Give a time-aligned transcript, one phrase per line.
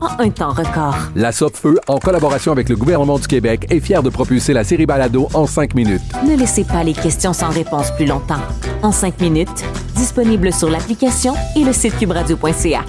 [0.00, 0.96] en un temps record.
[1.14, 4.86] La Feu, en collaboration avec le gouvernement du Québec, est fière de propulser la série
[4.86, 6.02] Balado en cinq minutes.
[6.26, 8.42] Ne laissez pas les questions sans réponse plus longtemps.
[8.82, 9.64] En cinq minutes,
[9.94, 12.84] disponible sur l'application et le site cubradio.ca.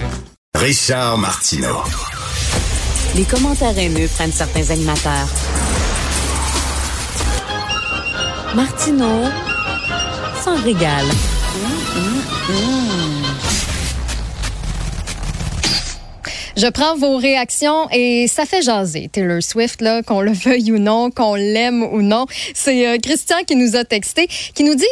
[0.56, 1.84] Richard Martineau.
[3.16, 5.28] Les commentaires haineux prennent certains animateurs.
[8.56, 9.30] Martineau
[10.44, 11.06] s'en régale.
[16.62, 20.78] Je prends vos réactions et ça fait jaser Taylor Swift, là, qu'on le veuille ou
[20.78, 22.26] non, qu'on l'aime ou non.
[22.54, 24.84] C'est euh, Christian qui nous a texté, qui nous dit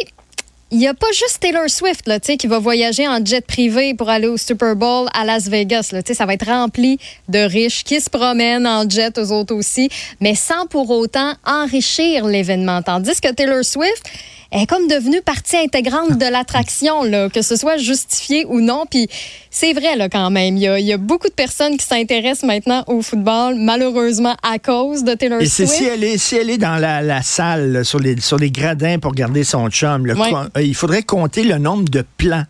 [0.72, 4.10] il n'y a pas juste Taylor Swift là, qui va voyager en jet privé pour
[4.10, 5.90] aller au Super Bowl à Las Vegas.
[5.92, 9.90] Là, ça va être rempli de riches qui se promènent en jet, aux autres aussi,
[10.22, 12.82] mais sans pour autant enrichir l'événement.
[12.82, 14.04] Tandis que Taylor Swift,
[14.52, 18.86] est comme devenue partie intégrante de l'attraction, que ce soit justifié ou non.
[18.90, 19.08] Puis
[19.50, 20.58] c'est vrai, là, quand même.
[20.58, 25.14] Il y, a, beaucoup de personnes qui s'intéressent maintenant au football, malheureusement, à cause de
[25.14, 25.60] Taylor Swift.
[25.60, 29.00] Et si elle est, si elle est dans la, salle, sur, les, sur les gradins
[29.00, 30.12] pour garder son chum,
[30.60, 32.44] il faudrait compter le nombre de plans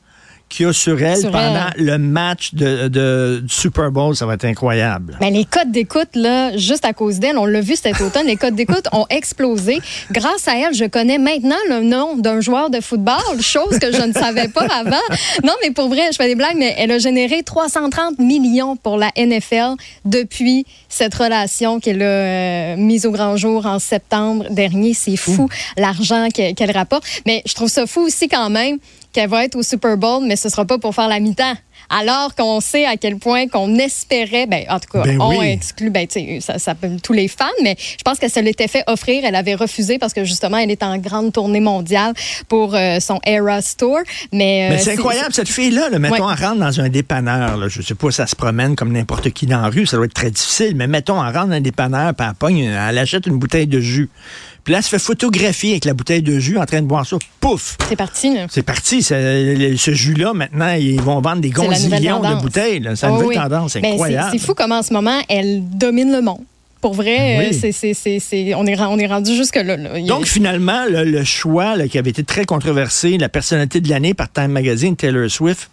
[0.50, 2.88] qu'il y a sur elle pendant le match de,
[3.40, 4.16] du Super Bowl.
[4.16, 5.18] Ça va être incroyable.
[5.22, 8.38] Mais les codes d'écoute, là, juste à cause d'elle, on l'a vu cet automne, les
[8.38, 9.80] codes d'écoute ont explosé.
[10.12, 14.02] Grâce à elle, je connais maintenant le nom d'un joueur de football, chose que je
[14.02, 14.96] ne savais pas avant.
[15.44, 18.98] Non, mais pour vrai, je fais des blagues, mais elle a généré 330 millions pour
[18.98, 19.76] la NFL
[20.06, 24.94] depuis cette relation qu'elle a euh, mise au grand jour en septembre dernier.
[24.94, 27.04] C'est fou l'argent qu'elle rapporte.
[27.26, 28.78] Mais je trouve ça fou aussi quand même
[29.14, 31.56] qu'elle va être au Super Bowl, mais ce sera pas pour faire la mi-temps.
[31.90, 35.90] Alors qu'on sait à quel point qu'on espérait, ben, en tout cas, ben on exclut
[35.90, 36.08] ben,
[36.42, 39.24] ça, ça tous les fans, mais je pense que ça l'était fait offrir.
[39.26, 42.14] Elle avait refusé parce que justement, elle est en grande tournée mondiale
[42.48, 44.00] pour euh, son Era Tour.
[44.32, 45.90] Mais, euh, c'est incroyable, cette fille-là.
[45.98, 47.58] mettons, elle rentre dans un dépanneur.
[47.58, 49.86] Là, je sais pas, ça se promène comme n'importe qui dans la rue.
[49.86, 50.76] Ça doit être très difficile.
[50.76, 53.80] Mais mettons, elle rentre dans un dépanneur, puis elle, pogne, elle achète une bouteille de
[53.80, 54.10] jus.
[54.68, 57.06] Puis là, elle se fait photographier avec la bouteille de jus en train de boire
[57.06, 57.16] ça.
[57.40, 57.78] Pouf!
[57.88, 58.48] C'est parti, là.
[58.50, 59.02] C'est parti.
[59.02, 62.82] Ce jus-là, maintenant, ils vont vendre des gonzillions de bouteilles.
[62.96, 64.30] C'est une ah nouvelle tendance ben, incroyable.
[64.32, 66.42] C'est fou comment, en ce moment, elle domine le monde.
[66.82, 69.78] Pour vrai, c'est, on, est, on est rendu jusque-là.
[70.02, 74.52] Donc, finalement, le, choix qui avait été très controversé, la personnalité de l'année par Time
[74.52, 75.70] Magazine, Taylor Swift,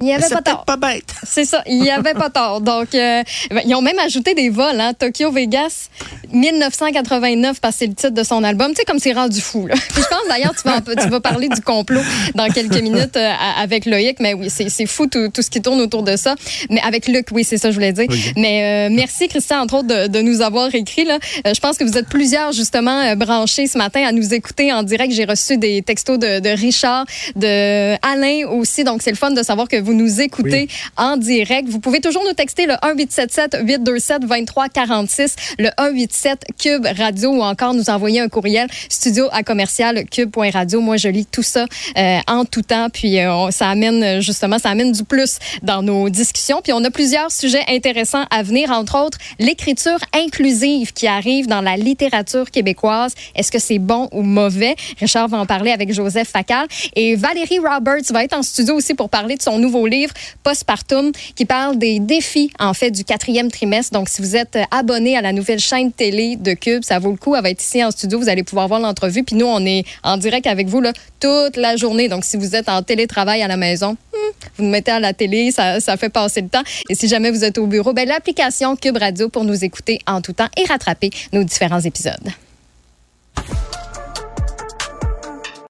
[0.00, 0.64] il n'y avait pas tort.
[0.64, 1.14] pas bête.
[1.22, 2.60] C'est ça, il n'y avait pas tort.
[2.60, 4.78] Donc, euh, ben, ils ont même ajouté des vols.
[4.78, 4.92] Hein.
[4.92, 5.88] Tokyo Vegas,
[6.32, 8.70] 1989, parce que c'est le titre de son album.
[8.72, 9.66] Tu sais, comme c'est rendu fou.
[9.66, 9.74] Là.
[9.96, 12.02] je pense d'ailleurs, tu vas, tu vas parler du complot
[12.34, 14.20] dans quelques minutes euh, avec Loïc.
[14.20, 16.34] Mais oui, c'est fou tout, tout, ce qui tourne autour de ça.
[16.68, 18.08] Mais avec Luc, oui, c'est ça, je voulais dire.
[18.36, 21.04] Mais euh, merci, Christian, entre autres, de, de nous avoir écrit.
[21.04, 21.18] Là.
[21.44, 25.12] je pense que vous êtes plusieurs, justement, branchés ce matin à nous écouter en direct.
[25.12, 28.84] J'ai reçu des textos de, de Richard, de Alain aussi.
[28.84, 31.68] Donc, c'est le fun de savoir que vous nous écoutez en direct.
[31.68, 37.72] Vous pouvez toujours nous texter le 1877 827 2346, le 187 Cube Radio ou encore
[37.72, 40.80] nous envoyer un courriel studio à commercial cube.radio.
[40.80, 41.66] Moi, je lis tout ça
[41.96, 46.08] euh, en tout temps, puis euh, ça amène justement, ça amène du plus dans nos
[46.08, 46.60] discussions.
[46.64, 51.60] Puis on a plusieurs sujets intéressants à venir, entre autres l'écriture inclusive qui arrive dans
[51.60, 53.14] la littérature québécoise.
[53.36, 54.74] Est-ce que c'est bon ou mauvais?
[54.98, 56.66] Richard va en parler avec Joseph Facal.
[56.96, 61.12] Et Valérie Roberts va être en studio aussi pour parler de son nouveau livre Postpartum
[61.34, 63.92] qui parle des défis en fait du quatrième trimestre.
[63.92, 67.18] Donc si vous êtes abonné à la nouvelle chaîne télé de Cube, ça vaut le
[67.18, 67.34] coup.
[67.34, 68.18] Elle va être ici en studio.
[68.18, 69.24] Vous allez pouvoir voir l'entrevue.
[69.24, 72.08] Puis nous, on est en direct avec vous là, toute la journée.
[72.08, 75.12] Donc si vous êtes en télétravail à la maison, hmm, vous nous mettez à la
[75.12, 76.62] télé, ça, ça fait passer le temps.
[76.88, 80.20] Et si jamais vous êtes au bureau, ben, l'application Cube Radio pour nous écouter en
[80.20, 82.32] tout temps et rattraper nos différents épisodes.